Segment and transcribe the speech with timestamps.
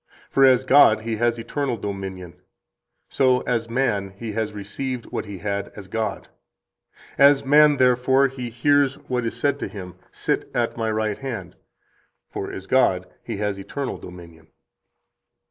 [0.31, 2.41] For as God He has eternal dominion,
[3.07, 6.27] so as man He has received what He had as God.
[7.19, 11.55] As man, therefore, He hears [what is said to Him], 'Sit at My right hand.'
[12.31, 14.47] For as God He has eternal dominion."